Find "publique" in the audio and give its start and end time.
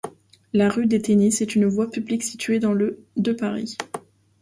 1.91-2.23